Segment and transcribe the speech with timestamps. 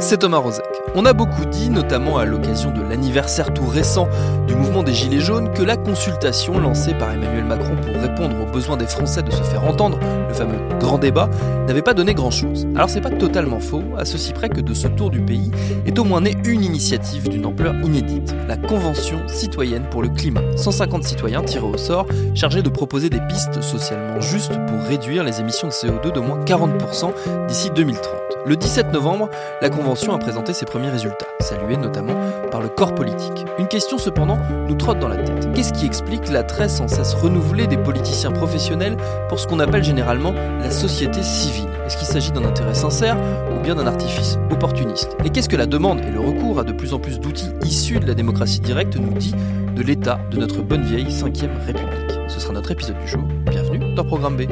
[0.00, 0.64] C'est Thomas Rozek.
[0.94, 4.08] On a beaucoup dit, notamment à l'occasion de l'anniversaire tout récent
[4.46, 8.50] du mouvement des Gilets jaunes, que la consultation lancée par Emmanuel Macron pour répondre aux
[8.50, 11.28] besoins des Français de se faire entendre, le fameux grand débat,
[11.66, 12.66] n'avait pas donné grand-chose.
[12.74, 15.50] Alors c'est pas totalement faux, à ceci près que de ce tour du pays
[15.86, 20.42] est au moins née une initiative d'une ampleur inédite, la Convention citoyenne pour le climat.
[20.56, 25.40] 150 citoyens tirés au sort, chargés de proposer des pistes socialement justes pour réduire les
[25.40, 27.12] émissions de CO2 d'au moins 40%
[27.48, 28.14] d'ici 2030.
[28.46, 29.28] Le 17 novembre,
[29.60, 32.14] la Convention a présenté ses premiers résultats, salués notamment
[32.50, 33.44] par le corps politique.
[33.58, 35.52] Une question cependant nous trotte dans la tête.
[35.54, 38.96] Qu'est-ce qui explique l'attrait sans cesse renouvelé des politiciens professionnels
[39.28, 43.16] pour ce qu'on appelle généralement la société civile Est-ce qu'il s'agit d'un intérêt sincère
[43.54, 45.16] ou bien d'un artifice opportuniste?
[45.24, 48.00] Et qu'est-ce que la demande et le recours à de plus en plus d'outils issus
[48.00, 49.34] de la démocratie directe nous dit
[49.74, 52.18] de l'état de notre bonne vieille 5ème République?
[52.28, 53.22] Ce sera notre épisode du jour.
[53.50, 54.42] Bienvenue dans Programme B.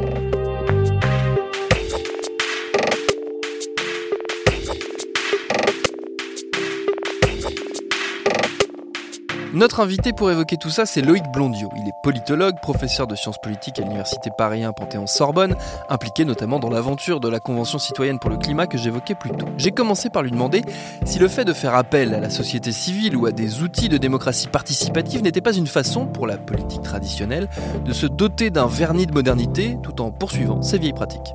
[9.57, 11.71] Notre invité pour évoquer tout ça, c'est Loïc Blondiot.
[11.79, 15.57] Il est politologue, professeur de sciences politiques à l'université Paris 1 Panthéon-Sorbonne,
[15.89, 19.47] impliqué notamment dans l'aventure de la Convention citoyenne pour le climat que j'évoquais plus tôt.
[19.57, 20.61] J'ai commencé par lui demander
[21.07, 23.97] si le fait de faire appel à la société civile ou à des outils de
[23.97, 27.49] démocratie participative n'était pas une façon, pour la politique traditionnelle,
[27.83, 31.33] de se doter d'un vernis de modernité tout en poursuivant ses vieilles pratiques.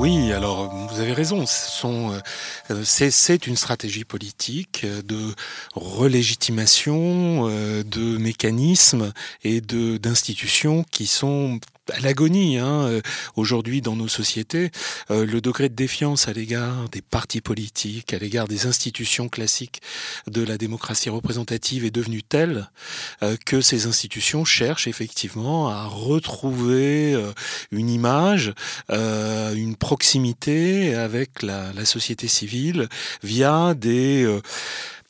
[0.00, 1.44] Oui, alors vous avez raison.
[2.84, 5.34] C'est une stratégie politique de
[5.74, 11.58] relégitimation de mécanismes et d'institutions qui sont
[11.92, 13.00] à l'agonie hein,
[13.36, 14.70] aujourd'hui dans nos sociétés.
[15.10, 19.80] le degré de défiance à l'égard des partis politiques, à l'égard des institutions classiques
[20.26, 22.70] de la démocratie représentative est devenu tel
[23.44, 27.16] que ces institutions cherchent effectivement à retrouver
[27.72, 28.52] une image,
[28.90, 32.88] une proximité avec la, société civile
[33.22, 34.40] via des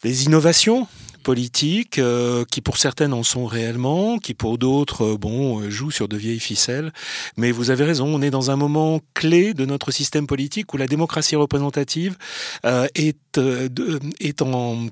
[0.05, 0.87] innovations
[1.29, 5.91] politiques euh, qui pour certaines en sont réellement, qui pour d'autres euh, bon euh, jouent
[5.91, 6.91] sur de vieilles ficelles.
[7.37, 10.79] Mais vous avez raison, on est dans un moment clé de notre système politique où
[10.79, 12.17] la démocratie représentative
[12.65, 13.19] est,
[14.21, 14.89] est en,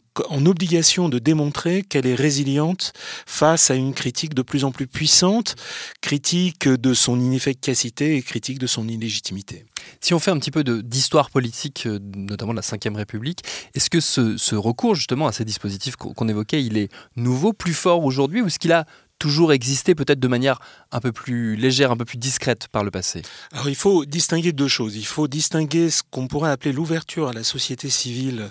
[0.46, 2.92] obligation de démontrer qu'elle est résiliente
[3.26, 5.56] face à une critique de plus en plus puissante,
[6.00, 9.64] critique de son inefficacité et critique de son illégitimité.
[10.00, 13.40] Si on fait un petit peu d'histoire politique, notamment de la Ve République,
[13.74, 17.74] est-ce que ce, ce, recours justement à ces dispositifs qu'on évoquait, il est nouveau, plus
[17.74, 18.86] fort aujourd'hui, ou est-ce qu'il a
[19.18, 20.58] toujours existé peut-être de manière
[20.92, 23.22] un peu plus légère, un peu plus discrète par le passé
[23.52, 24.96] Alors il faut distinguer deux choses.
[24.96, 28.50] Il faut distinguer ce qu'on pourrait appeler l'ouverture à la société civile,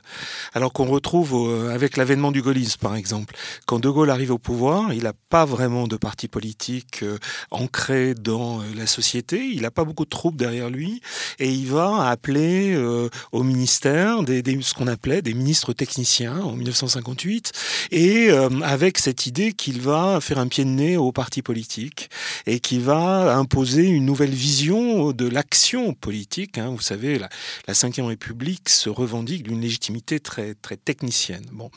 [0.54, 3.36] alors qu'on retrouve avec l'avènement du gaullisme par exemple.
[3.66, 7.18] Quand De Gaulle arrive au pouvoir, il n'a pas vraiment de parti politique euh,
[7.52, 11.02] ancré dans euh, la société, il n'a pas beaucoup de troupes derrière lui,
[11.40, 16.54] et il va appeler euh, au ministère des, ce qu'on appelait des ministres techniciens en
[16.54, 17.52] 1958,
[17.92, 18.30] et
[18.64, 22.10] avec cette idée qu'il va faire un pied de nez au parti politique
[22.46, 26.58] et qui va imposer une nouvelle vision de l'action politique.
[26.58, 26.70] Hein.
[26.70, 27.28] Vous savez, la,
[27.68, 31.44] Ve République se revendique d'une légitimité très, très technicienne.
[31.52, 31.70] Bon.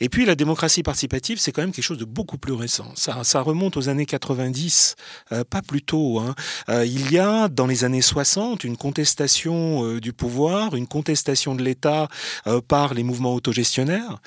[0.00, 2.92] Et puis la démocratie participative, c'est quand même quelque chose de beaucoup plus récent.
[2.96, 4.96] Ça, remonte aux années 90,
[5.30, 6.18] euh, pas plus tôt.
[6.18, 6.34] Hein.
[6.70, 11.54] Euh, il y a dans les années 60 une contestation euh, du pouvoir, une contestation
[11.54, 12.08] de l'État
[12.66, 14.18] par les mouvements autogestionnaires,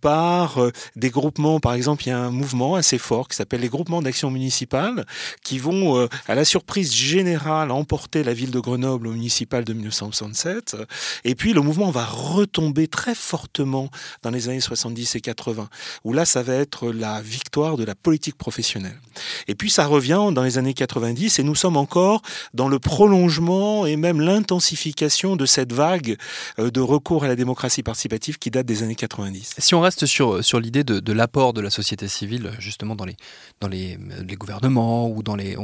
[0.00, 0.58] par
[0.96, 4.02] des groupements, par exemple, il y a un mouvement assez fort qui s'appelle les groupements
[4.02, 5.06] d'action municipale,
[5.42, 9.72] qui vont, euh, à la surprise générale, emporter la ville de Grenoble au municipal de
[9.72, 10.76] 1967.
[11.24, 13.90] Et puis le mouvement va retomber très fortement
[14.22, 15.68] dans les années 70 et 80,
[16.04, 18.98] où là, ça va être la victoire de la politique professionnelle.
[19.46, 22.22] Et puis ça revient dans les années 90, et nous sommes encore
[22.54, 26.16] dans le prolongement et même l'intensification de cette vague
[26.58, 29.54] de recours à la démocratie participative qui date des années 90.
[29.58, 33.16] Si on reste sur, sur l'idée de, l'apport de la société civile, justement dans les,
[33.60, 33.98] dans les,
[34.36, 35.56] gouvernements ou dans les,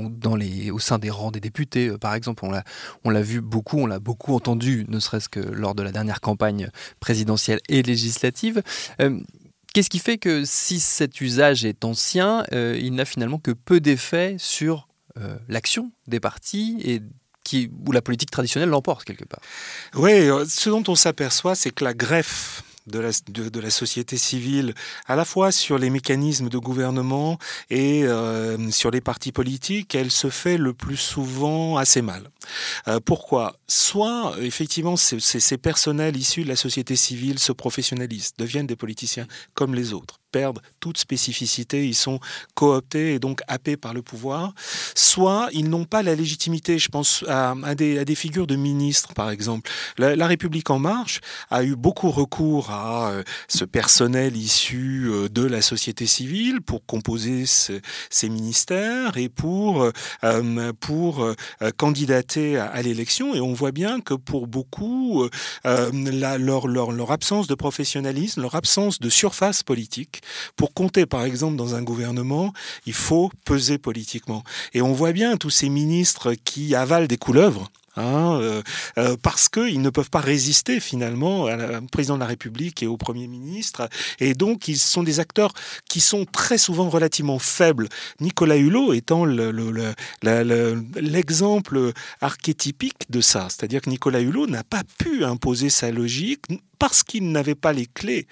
[0.70, 2.44] au sein des rangs des députés, par exemple,
[3.04, 6.20] on l'a vu beaucoup, on l'a beaucoup entendu, ne serait-ce que lors de la dernière
[6.20, 6.70] campagne
[7.00, 8.62] présidentielle et législative.
[9.74, 13.80] Qu'est-ce qui fait que si cet usage est ancien, euh, il n'a finalement que peu
[13.80, 14.86] d'effet sur
[15.18, 17.02] euh, l'action des partis et
[17.84, 19.40] où la politique traditionnelle l'emporte quelque part?
[19.96, 24.74] Oui, euh, ce dont on s'aperçoit, c'est que la greffe de la, société civile,
[25.06, 27.38] à la fois sur les mécanismes de gouvernement
[27.70, 28.04] et
[28.70, 32.30] sur les partis politiques, elle se fait le plus souvent assez mal.
[33.04, 33.56] pourquoi?
[33.68, 39.74] Soit, effectivement, ces personnels issus de la société civile se professionnalisent, deviennent des politiciens comme
[39.74, 42.18] les autres perdent toute spécificité, ils sont
[42.56, 44.52] cooptés et donc happés par le pouvoir,
[44.96, 46.80] soit ils n'ont pas la légitimité.
[46.80, 49.70] Je pense à, des, figures de ministres, par exemple.
[49.96, 51.20] La, République en marche
[51.50, 56.84] a eu beaucoup recours à euh, ce personnel issu euh, de la société civile pour
[56.84, 59.84] composer ces ministères et pour,
[60.24, 61.24] euh, pour
[61.76, 63.36] candidater à, l'élection.
[63.36, 65.28] Et on voit bien que pour beaucoup,
[65.64, 70.22] leur absence de professionnalisme, leur absence de surface politique,
[70.56, 72.52] pour compter, par exemple, dans un gouvernement,
[72.86, 74.42] il faut peser politiquement.
[74.72, 78.60] Et on voit bien tous ces ministres qui avalent des couleuvres Hein, euh,
[78.98, 82.96] euh, parce qu'ils ne peuvent pas résister finalement au président de la République et au
[82.96, 83.88] Premier ministre.
[84.18, 85.52] Et donc, ils sont des acteurs
[85.88, 87.88] qui sont très souvent relativement faibles.
[88.20, 89.24] Nicolas Hulot étant
[90.22, 93.46] l'exemple le, archétypique de ça.
[93.48, 96.46] C'est-à-dire que Nicolas Hulot n'a pas pu imposer sa logique
[96.78, 98.26] parce qu'il n'avait pas les clés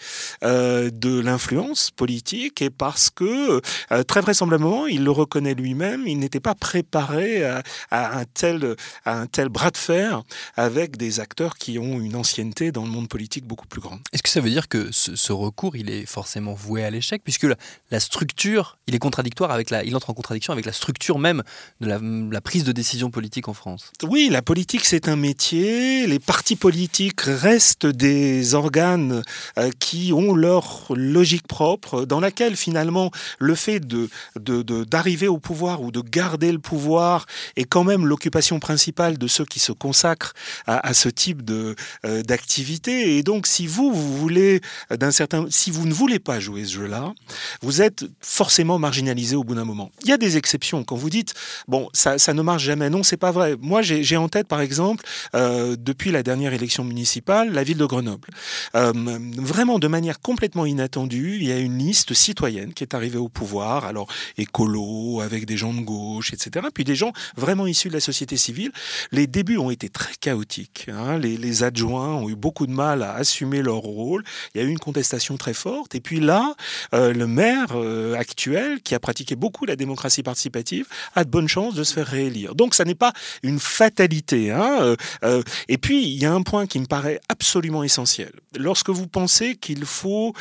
[0.44, 3.60] euh, de l'influence politique et parce que,
[4.04, 9.20] très vraisemblablement, il le reconnaît lui-même, il n'était pas préparé à, à, un tel, à
[9.20, 10.22] un tel bras de fer
[10.56, 14.00] avec des acteurs qui ont une ancienneté dans le monde politique beaucoup plus grande.
[14.12, 17.46] Est-ce que ça veut dire que ce, recours, il est forcément voué à l'échec, puisque
[17.90, 21.42] la, structure, il est contradictoire avec la, il entre en contradiction avec la structure même
[21.80, 21.86] de
[22.30, 23.92] la, prise de décision politique en France?
[24.02, 26.06] Oui, la politique c'est un métier.
[26.06, 29.22] Les partis politiques restent des organes
[29.58, 35.82] euh, qui ont leur logique propre, dans laquelle finalement le fait de d'arriver au pouvoir
[35.82, 40.34] ou de garder le pouvoir est quand même l'occupation principale de ceux qui se consacrent
[40.66, 41.74] à, ce type de
[42.04, 43.16] euh, d'activité.
[43.16, 44.60] Et donc, si vous, vous voulez
[44.90, 47.12] d'un certain, si vous ne voulez pas jouer ce jeu-là,
[47.62, 49.90] vous êtes forcément marginalisé au bout d'un moment.
[50.02, 50.84] Il y a des exceptions.
[50.84, 51.34] Quand vous dites
[51.68, 53.56] bon, ça, ne marche jamais, non, c'est pas vrai.
[53.60, 55.04] Moi, j'ai en tête, par exemple,
[55.34, 58.21] euh, depuis la dernière élection municipale, la ville de Grenoble.
[58.74, 58.92] Euh,
[59.36, 63.28] vraiment, de manière complètement inattendue, il y a une liste citoyenne qui est arrivée au
[63.28, 63.84] pouvoir.
[63.84, 64.08] Alors
[64.38, 66.66] écolo, avec des gens de gauche, etc.
[66.72, 68.72] Puis des gens vraiment issus de la société civile.
[69.10, 70.86] Les débuts ont été très chaotiques.
[70.88, 71.19] Hein.
[71.19, 74.24] Les, adjoints ont eu beaucoup de mal à assumer leur rôle.
[74.54, 75.94] Il y a eu une contestation très forte.
[75.94, 76.54] Et puis là,
[76.94, 81.48] euh, le maire euh, actuel, qui a pratiqué beaucoup la démocratie participative, a de bonnes
[81.48, 82.54] chances de se faire réélire.
[82.54, 84.50] Donc ça n'est pas une fatalité.
[84.50, 84.96] Hein.
[85.69, 88.11] Et puis, il y a un point qui me paraît absolument essentiel.
[88.56, 90.34] Lorsque vous pensez qu'il faut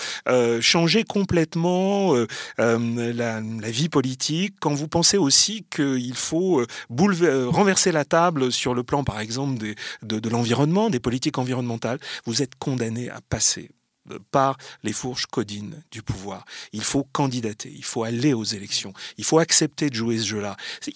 [0.62, 2.14] changer complètement
[2.58, 8.84] la, la, vie politique, quand vous pensez aussi qu'il faut renverser la table sur le
[8.84, 9.58] plan, par exemple,
[10.04, 13.70] de l'environnement, des politiques environnementales, vous êtes condamné à passer
[14.32, 16.46] par les fourches codines du pouvoir.
[16.74, 20.56] Il faut candidater, il faut aller aux élections, il faut accepter de jouer ce jeu-là.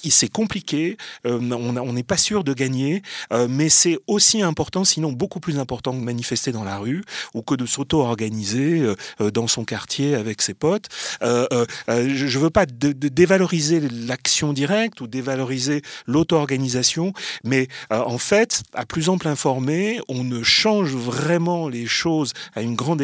[0.10, 3.02] C'est compliqué, euh, on n'est pas sûr de gagner,
[3.32, 7.42] euh, mais c'est aussi important, sinon beaucoup plus important que manifester dans la rue ou
[7.42, 10.88] que de s'auto-organiser euh, dans son quartier avec ses potes.
[11.22, 11.56] je
[11.88, 17.14] ne veux pas dévaloriser l'action directe ou dévaloriser l'auto-organisation,
[17.44, 22.76] mais en fait, à plus ample informé, on ne change vraiment les choses à une
[22.76, 23.02] grande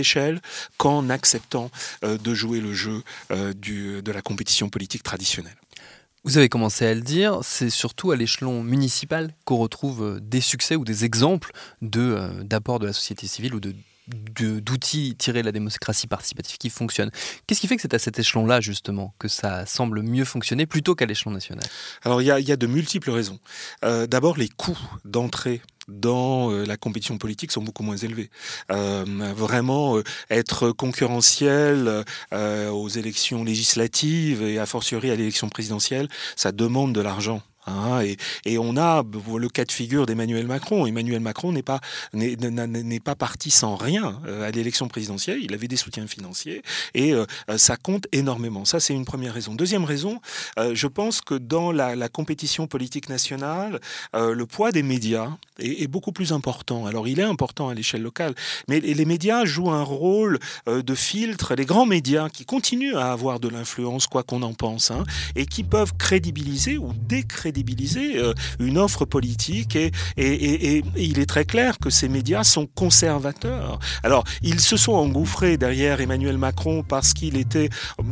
[0.77, 1.71] qu'en acceptant
[2.03, 5.55] euh, de jouer le jeu euh, de la compétition politique traditionnelle.
[6.23, 10.41] Vous avez commencé à le dire, c'est surtout à l'échelon municipal qu'on retrouve euh, des
[10.41, 13.73] succès ou des exemples de, d'apport de la société civile ou de,
[14.11, 17.11] d'outils tirés de la démocratie participative qui fonctionnent.
[17.47, 20.95] Qu'est-ce qui fait que c'est à cet échelon-là, justement, que ça semble mieux fonctionner plutôt
[20.95, 21.63] qu'à l'échelon national?
[22.03, 23.39] Alors, il y, a de multiples raisons.
[23.81, 28.29] d'abord, les coûts d'entrée dans euh, la compétition politique sont beaucoup moins élevés.
[28.71, 36.51] Euh, vraiment, euh, être concurrentiel aux élections législatives et a fortiori à l'élection présidentielle, ça
[36.51, 37.41] demande de l'argent.
[37.71, 38.01] Hein,
[38.45, 39.03] et, on a
[39.37, 40.85] le cas de figure d'Emmanuel Macron.
[40.85, 41.79] Emmanuel Macron n'est pas
[42.13, 45.39] pas parti sans rien euh, à l'élection présidentielle.
[45.41, 46.61] Il avait des soutiens financiers
[46.93, 47.25] et euh,
[47.57, 48.65] ça compte énormément.
[48.65, 49.55] Ça, c'est une première raison.
[49.55, 50.21] Deuxième raison,
[50.59, 53.79] euh, je pense que dans la, compétition politique nationale,
[54.13, 56.85] le poids des médias est, beaucoup plus important.
[56.85, 58.33] Alors, il est important à l'échelle locale,
[58.67, 61.55] mais les médias jouent un rôle de filtre.
[61.55, 65.03] Les grands médias qui continuent à avoir de l'influence, quoi qu'on en pense, hein,
[65.35, 67.60] et qui peuvent crédibiliser ou décrédibiliser
[67.97, 69.75] euh, une offre politique.
[69.75, 73.79] Et, et, il est très clair que ces médias sont conservateurs.
[74.03, 77.69] Alors, ils se sont engouffrés derrière Emmanuel Macron parce qu'il était,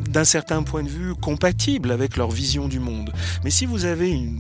[0.09, 3.11] d'un certain point de vue, compatible avec leur vision du monde.
[3.43, 4.39] Mais si vous avez une,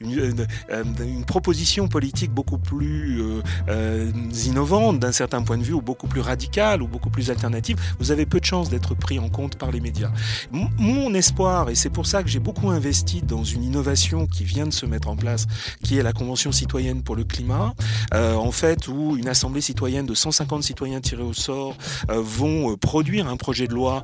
[0.00, 4.10] une, une, proposition politique beaucoup plus euh, euh,
[4.46, 8.10] innovante, d'un certain point de vue, ou beaucoup plus radicale, ou beaucoup plus alternative, vous
[8.10, 10.10] avez peu de chances d'être pris en compte par les médias.
[10.50, 14.66] Mon espoir, et c'est pour ça que j'ai beaucoup investi dans une innovation qui vient
[14.66, 15.46] de se mettre en place,
[15.82, 17.74] qui est la Convention citoyenne pour le climat,
[18.14, 21.76] euh, en fait, où une assemblée citoyenne de 150 citoyens tirés au sort
[22.10, 24.02] euh, vont euh, produire un projet de loi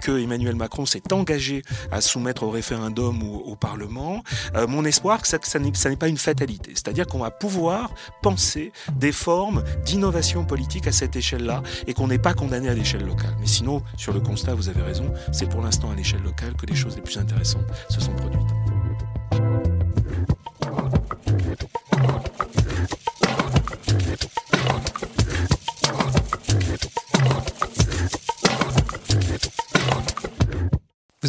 [0.00, 4.22] que Emmanuel Macron s'est engagé à soumettre au référendum ou au Parlement.
[4.68, 9.12] mon espoir, c'est que ça n'est pas une fatalité, c'est-à-dire qu'on va pouvoir penser des
[9.12, 13.36] formes d'innovation politique à cette échelle-là et qu'on n'est pas condamné à l'échelle locale.
[13.40, 16.66] Mais sinon, sur le constat, vous avez raison, c'est pour l'instant à l'échelle locale que
[16.66, 19.71] les choses les plus intéressantes se sont produites.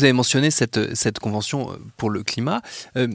[0.03, 2.62] Vous avez mentionné cette, cette convention euh, pour le climat.
[2.98, 3.07] Euh,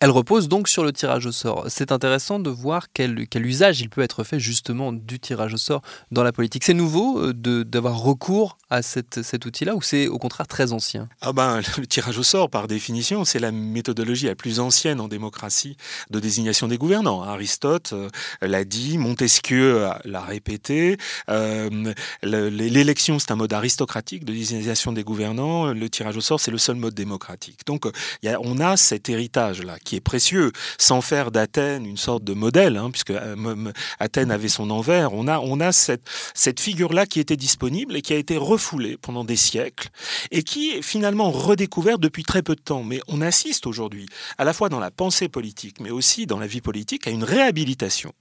[0.00, 1.66] elle repose donc sur le tirage au sort.
[1.68, 5.56] C'est intéressant de voir quel, quel, usage il peut être fait justement du tirage au
[5.56, 6.64] sort dans la politique.
[6.64, 11.08] C'est nouveau euh, d'avoir recours à cet outil-là ou c'est au contraire très ancien?
[11.20, 15.08] Ah ben, Le tirage au sort, par définition, c'est la méthodologie la plus ancienne en
[15.08, 15.76] démocratie
[16.10, 17.22] de désignation des gouvernants.
[17.22, 18.08] Aristote euh,
[18.42, 20.96] l'a dit, Montesquieu l'a répété.
[21.28, 21.92] Euh,
[22.22, 25.72] l'élection, c'est un mode aristocratique de désignation des gouvernants.
[25.72, 27.60] Le tirage au sort, c'est le seul mode démocratique.
[27.66, 27.86] Donc
[28.24, 32.90] on a cet héritage-là qui est précieux, sans faire d'Athènes une sorte de modèle, hein,
[32.90, 35.12] puisque euh, Athènes avait son envers.
[35.12, 36.02] On a, on a cette,
[36.34, 39.90] cette figure-là qui était disponible et qui a été refoulée pendant des siècles
[40.30, 42.82] et qui est finalement redécouverte depuis très peu de temps.
[42.82, 44.06] Mais on assiste aujourd'hui,
[44.38, 47.22] à la fois dans la pensée politique, mais aussi dans la vie politique, à une
[47.22, 48.12] réhabilitation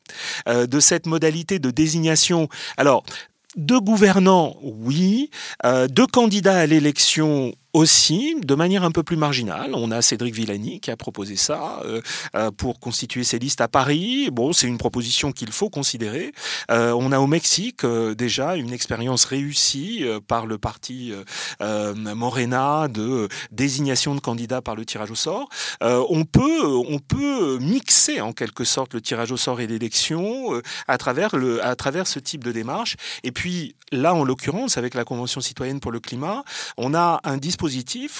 [0.49, 2.49] euh, de cette modalité de désignation.
[2.75, 3.05] Alors,
[3.55, 5.29] de gouvernants, oui.
[5.65, 9.71] Euh, de candidats à l'élection, aussi, de manière un peu plus marginale.
[9.73, 12.01] On a Cédric Villani qui a proposé ça euh,
[12.33, 14.29] euh, pour constituer ses listes à Paris.
[14.31, 16.31] Bon, c'est une proposition qu'il faut considérer.
[16.71, 21.11] Euh, on a au Mexique déjà une expérience réussie par le parti
[21.59, 25.49] Morena de désignation de candidats par le tirage au sort.
[25.81, 30.97] on peut, on peut mixer en quelque sorte le tirage au sort et l'élection à
[30.97, 32.95] travers le, à travers ce type de démarche.
[33.23, 36.43] Et puis là, en l'occurrence, avec la Convention citoyenne pour le climat,
[36.77, 37.64] on a un dispositif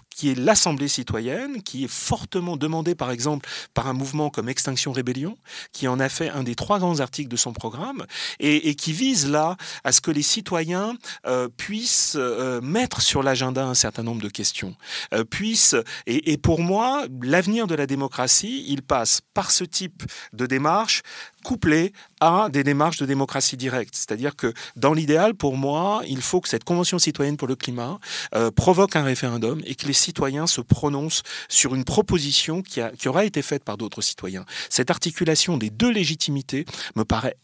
[0.10, 4.92] qui est l'Assemblée citoyenne, qui est fortement demandée par exemple par un mouvement comme Extinction
[4.92, 5.38] Rébellion,
[5.72, 8.06] qui en a fait un des trois grands articles de son programme,
[8.40, 13.66] et, qui vise là à ce que les citoyens euh, puissent euh, mettre sur l'agenda
[13.66, 14.75] un certain nombre de questions,
[15.14, 15.75] euh, puissent,
[16.08, 21.02] et, et pour moi, l'avenir de la démocratie, il passe par ce type de démarche
[21.46, 23.94] couplé à des démarches de démocratie directe.
[23.96, 28.00] C'est-à-dire que dans l'idéal, pour moi, il faut que cette Convention citoyenne pour le climat
[28.34, 33.25] euh, provoque un référendum et que les citoyens se prononcent sur une proposition qui aura
[33.25, 34.44] été faite par d'autres citoyens.
[34.72, 37.38] Cette articulation des deux légitimités me paraît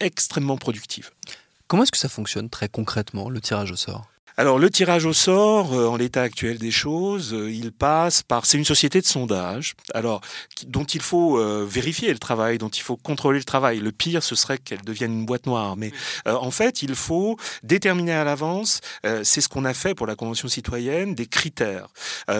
[0.00, 1.10] extrêmement productive.
[1.66, 4.13] Comment est-ce que ça fonctionne très concrètement, le tirage au sort?
[4.36, 8.46] Alors le tirage au sort, euh, en l'état actuel des choses, euh, il passe par.
[8.46, 10.22] C'est une société de sondage, alors
[10.66, 13.78] dont il faut euh, vérifier le travail, dont il faut contrôler le travail.
[13.78, 15.76] Le pire, ce serait qu'elle devienne une boîte noire.
[15.76, 15.92] Mais
[16.26, 18.80] en fait, il faut déterminer à l'avance.
[19.22, 21.88] c'est ce qu'on a fait pour la convention citoyenne, des critères,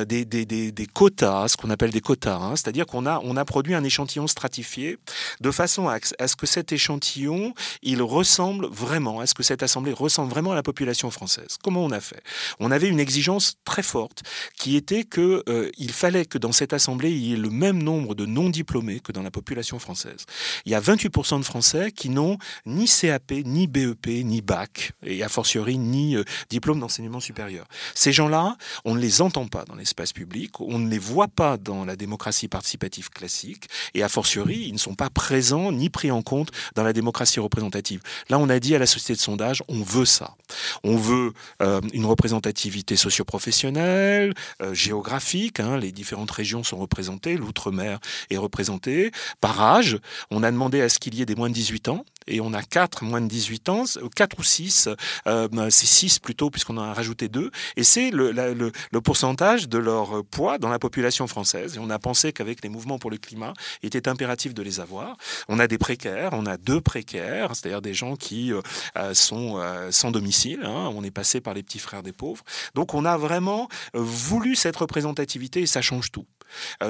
[0.07, 2.37] des, des, des, des, quotas, ce qu'on appelle des quotas.
[2.37, 2.57] Hein.
[2.57, 4.99] C'est-à-dire qu'on a on a produit un échantillon stratifié
[5.41, 9.63] de façon à, à ce que cet échantillon il ressemble vraiment, à ce que cette
[9.63, 11.59] assemblée ressemble vraiment à la population française.
[11.63, 12.23] Comment on a fait
[12.61, 14.23] On avait une exigence très forte
[14.57, 17.83] qui était que euh, il fallait que dans cette assemblée il y ait le même
[17.83, 20.27] nombre de non diplômés que dans la population française.
[20.67, 25.23] Il y a 28% de Français qui n'ont ni CAP, ni BEP, ni bac et
[25.23, 27.67] a fortiori ni euh, diplôme d'enseignement supérieur.
[27.95, 31.57] Ces gens-là, on ne les entend pas dans l'espace public, on ne les voit pas
[31.57, 36.11] dans la démocratie participative classique et a fortiori ils ne sont pas présents ni pris
[36.11, 38.01] en compte dans la démocratie représentative.
[38.29, 40.37] Là, on a dit à la société de sondage, on veut ça.
[40.83, 41.33] On veut
[41.65, 44.35] euh, une représentativité socioprofessionnelle,
[44.73, 45.61] géographique.
[45.61, 47.99] Hein, les différentes régions sont représentées, l'outre-mer
[48.31, 49.11] est représenté.
[49.41, 49.99] Par âge,
[50.31, 52.53] on a demandé à ce qu'il y ait des moins de 18 ans et on
[52.53, 54.89] a 4 moins de 18 ans, 4 ou 6,
[55.27, 60.25] euh, c'est 6 plutôt puisqu'on en a rajouté 2, et c'est le, pourcentage de leur
[60.25, 61.77] poids dans la population française.
[61.77, 63.53] Et on a pensé qu'avec les mouvements pour le climat,
[63.83, 65.17] il était impératif de les avoir.
[65.49, 68.61] On a des précaires, on a deux précaires, c'est-à-dire des gens qui euh,
[68.97, 70.91] euh, sont sans domicile, hein.
[70.95, 72.45] on est passé par les petits frères des pauvres.
[72.75, 76.27] Donc on a vraiment voulu cette représentativité et ça change tout.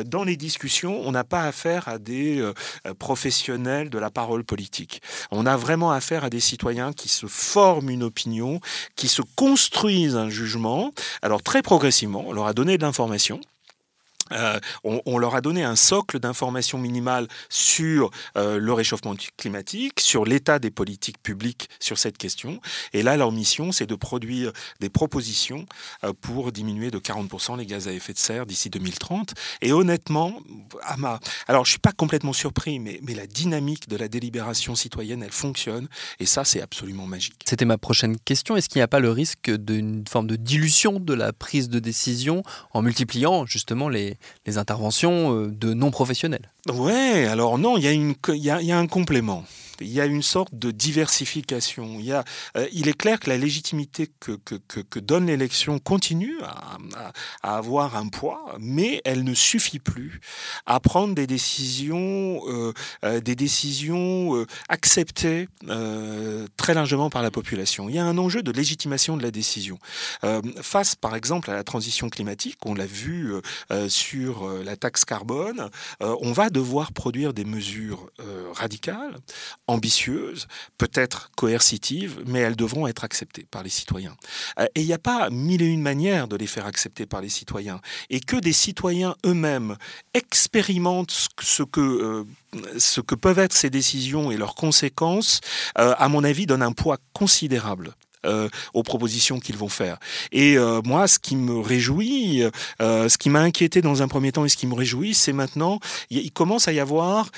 [0.06, 2.44] Dans les discussions, on n'a pas affaire à des
[2.99, 5.00] professionnels de la parole politique.
[5.30, 8.61] On a vraiment affaire à des citoyens qui se forment une opinion,
[8.96, 10.92] qui se construisent un jugement.
[11.23, 13.40] Alors très progressivement, on leur a donné de l'information.
[14.33, 20.25] Euh, on, leur a donné un socle d'informations minimales sur euh, le réchauffement climatique, sur
[20.25, 22.61] l'état des politiques publiques sur cette question.
[22.93, 25.66] Et là, leur mission, c'est de produire des propositions
[26.04, 29.35] euh, pour diminuer de 40% les gaz à effet de serre d'ici 2030.
[29.61, 30.40] Et honnêtement,
[30.83, 31.21] à ma...
[31.47, 35.33] alors je suis pas complètement surpris, mais, mais la dynamique de la délibération citoyenne, elle
[35.33, 35.88] fonctionne.
[36.19, 37.43] Et ça, c'est absolument magique.
[37.45, 38.57] C'était ma prochaine question.
[38.57, 41.78] Est-ce qu'il n'y a pas le risque d'une forme de dilution de la prise de
[41.78, 44.14] décision en multipliant justement les
[44.47, 46.50] les, interventions euh, de non-professionnels.
[46.73, 49.45] Ouais, alors non, il y, y a un complément
[49.81, 51.99] il y a une sorte de diversification.
[52.00, 52.25] Il, euh,
[52.73, 56.78] est clair que la légitimité que, donne l'élection continue à,
[57.43, 60.21] à, avoir un poids, mais elle ne suffit plus
[60.66, 62.73] à prendre des décisions, euh,
[63.04, 65.49] euh, des décisions acceptées
[66.57, 67.88] très largement par la population.
[67.88, 69.78] Il y a un enjeu de légitimation de la décision.
[70.61, 73.35] face, par exemple, à la transition climatique, on l'a vu
[73.88, 78.11] sur la taxe carbone, on va devoir produire des mesures
[78.54, 79.19] radicales
[79.66, 80.47] ambitieuses,
[80.78, 84.16] peut-être coercitives, mais elles devront être acceptées par les citoyens.
[84.59, 87.21] Euh, et il n'y a pas mille et une manières de les faire accepter par
[87.21, 87.80] les citoyens.
[88.11, 89.76] Et que des citoyens eux-mêmes
[90.12, 91.80] expérimentent ce que...
[91.80, 92.25] Euh,
[92.78, 95.40] ce que peuvent être ces décisions et leurs conséquences,
[95.76, 99.99] euh, à mon avis, donne un poids considérable euh, aux propositions qu'ils vont faire.
[100.33, 102.43] Et euh, moi, ce qui me réjouit,
[102.81, 105.33] euh, ce qui m'a inquiété dans un premier temps et ce qui me réjouit, c'est
[105.33, 105.78] maintenant,
[106.11, 107.31] il commence à y avoir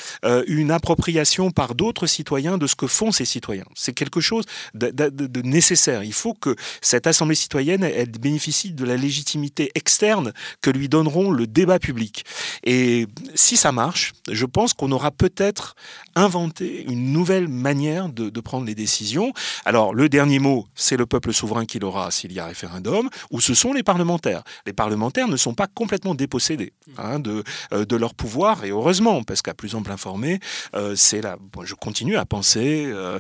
[0.47, 3.65] une appropriation par d'autres citoyens de ce que font ces citoyens.
[3.75, 6.03] C'est quelque chose de, nécessaire.
[6.03, 11.31] Il faut que cette assemblée citoyenne, elle bénéficie de la légitimité externe que lui donneront
[11.31, 12.25] le débat public.
[12.65, 15.75] Et si ça marche, je pense qu'on aura peut-être
[16.15, 19.33] inventé une nouvelle manière de prendre les décisions.
[19.65, 23.41] Alors, le dernier mot, c'est le peuple souverain qui l'aura s'il y a référendum, ou
[23.41, 24.43] ce sont les parlementaires.
[24.67, 29.23] Les parlementaires ne sont pas complètement dépossédés hein, de, euh, de leur pouvoir, et heureusement,
[29.25, 30.39] parce qu'à plus ample informé,
[30.75, 33.19] euh, c'est la, je continue à penser, euh,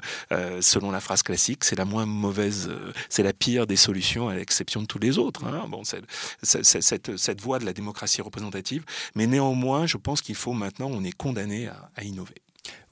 [0.60, 2.70] selon la phrase classique, c'est la moins mauvaise,
[3.08, 5.44] c'est la pire des solutions à l'exception de tous les autres.
[5.44, 5.64] Hein.
[5.68, 6.02] Bon, c'est,
[6.42, 11.02] cette, cette voie de la démocratie représentative, mais néanmoins, je pense qu'il faut maintenant, on
[11.02, 12.34] est condamné à, innover.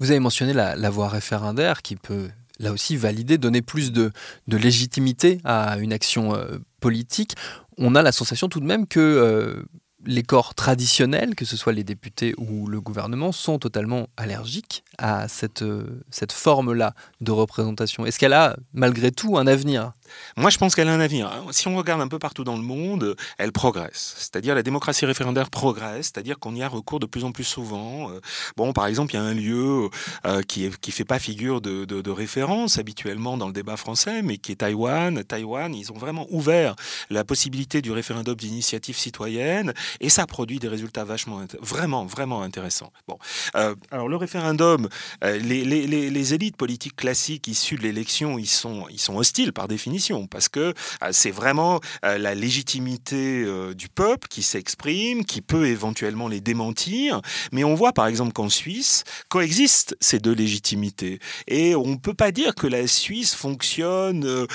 [0.01, 4.13] Vous avez mentionné la, la voie référendaire qui peut là aussi valider, donner plus de,
[4.49, 7.35] légitimité à une action euh, politique,
[7.79, 9.65] on a la sensation tout de même que euh,
[10.07, 15.29] les corps traditionnels, que ce soit les députés ou le gouvernement, sont totalement allergiques à
[15.29, 18.07] cette, euh, cette forme-là de représentation?
[18.07, 19.93] Est-ce qu'elle a malgré tout un avenir?
[20.37, 21.31] Moi, je pense qu'elle a un avenir.
[21.51, 24.15] Si on regarde un peu partout dans le monde, elle progresse.
[24.19, 28.11] C'est-à-dire la démocratie référendaire progresse, c'est-à-dire qu'on y a recours de plus en plus souvent.
[28.11, 28.21] Euh,
[28.57, 29.89] bon, par exemple, il y a un lieu
[30.27, 34.23] euh, qui ne qui fait pas figure de, de, référence habituellement dans le débat français,
[34.23, 35.25] mais qui est Taïwan.
[35.25, 36.77] Taïwan, ils ont vraiment ouvert
[37.11, 42.93] la possibilité du référendum d'initiative citoyenne, et ça produit des résultats vachement, vraiment, vraiment intéressants.
[43.09, 43.19] Bon,
[43.57, 44.84] euh, alors le référendum,
[45.23, 50.27] les, les, élites politiques classiques issues de l'élection, ils sont, ils sont hostiles par définition
[50.27, 55.67] parce que euh, c'est vraiment euh, la légitimité euh, du peuple qui s'exprime, qui peut
[55.67, 57.21] éventuellement les démentir.
[57.53, 61.19] Mais on voit par exemple qu'en Suisse coexistent ces deux légitimités.
[61.47, 64.47] Et on ne peut pas dire que la Suisse fonctionne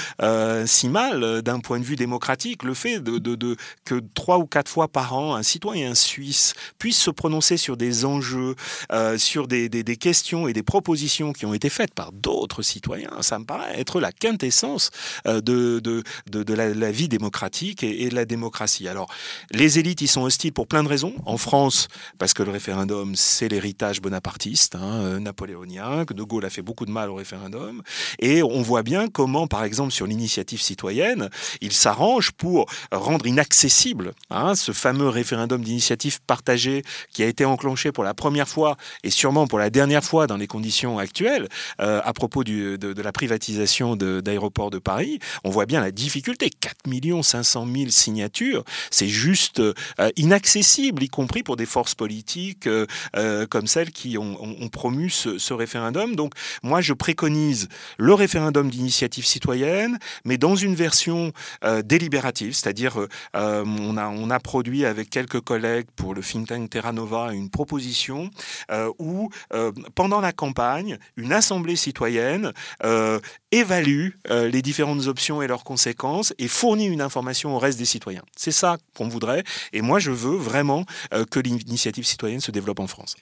[0.66, 2.64] si mal d'un point de vue démocratique.
[2.64, 7.12] Le fait de, que trois ou quatre fois par an, un citoyen suisse puisse se
[7.12, 8.56] prononcer sur des enjeux,
[9.18, 13.46] sur des, questions et des propositions qui ont été faites par d'autres citoyens, ça me
[13.46, 14.92] paraît être la quintessence
[15.26, 15.40] de,
[15.80, 18.88] de, de, la, vie démocratique et, de la démocratie.
[18.88, 19.08] Alors,
[19.52, 21.14] les élites, ils sont hostiles pour plein de raisons.
[21.26, 26.46] En France, parce que le référendum, c'est l'héritage bonapartiste, hein, euh, napoléonien, que De Gaulle
[26.46, 27.82] a fait beaucoup de mal au référendum.
[28.20, 31.30] Et on voit bien comment, par exemple, sur l'initiative citoyenne,
[31.62, 37.92] il s'arrange pour rendre inaccessible hein, ce fameux référendum d'initiative partagée qui a été enclenché
[37.92, 41.48] pour la première fois et sûrement pour la dernière fois fois dans les conditions actuelles,
[41.80, 46.50] euh, à propos de, la privatisation d'aéroports de, de, Paris, on voit bien la difficulté.
[46.50, 46.78] 4
[47.22, 49.74] 500 000 signatures, c'est juste euh,
[50.16, 56.16] inaccessible, y compris pour des forces politiques euh, comme celles qui ont, promu ce, référendum.
[56.16, 57.68] Donc moi, je préconise
[57.98, 61.32] le référendum d'initiative citoyenne, mais dans une version
[61.84, 62.98] délibérative, c'est-à-dire
[63.34, 67.50] on, a, on a produit avec quelques collègues pour le think tank Terra Nova une
[67.50, 68.30] proposition
[69.00, 69.30] où,
[70.00, 72.54] pendant la campagne, une assemblée citoyenne
[73.52, 78.24] évalue les différentes options et leurs conséquences et fournit une information au reste des citoyens.
[78.38, 79.44] C'est ça qu'on voudrait.
[79.74, 83.16] Et moi, je veux vraiment euh, que l'initiative citoyenne se développe en France.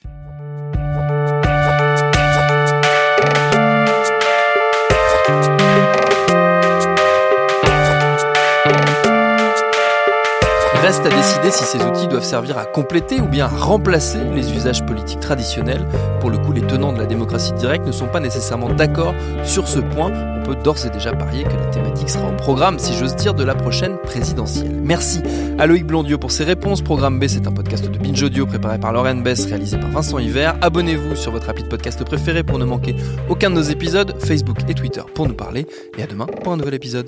[10.87, 14.53] Reste à décider si ces outils doivent servir à compléter ou bien à remplacer les
[14.53, 15.85] usages politiques traditionnels.
[16.21, 19.67] Pour le coup, les tenants de la démocratie directe ne sont pas nécessairement d'accord sur
[19.67, 20.13] ce point.
[20.13, 23.33] On peut d'ores et déjà parier que la thématique sera au programme, si j'ose dire,
[23.33, 24.79] de la prochaine présidentielle.
[24.81, 25.21] Merci
[25.59, 26.81] à Loïc Blondiot pour ses réponses.
[26.81, 30.19] Programme B, c'est un podcast de Binge Audio préparé par Lauren Bess, réalisé par Vincent
[30.19, 30.55] Hiver.
[30.61, 32.95] Abonnez-vous sur votre appli de podcast préféré pour ne manquer
[33.27, 35.67] aucun de nos épisodes, Facebook et Twitter pour nous parler.
[35.97, 37.07] Et à demain pour un nouvel épisode.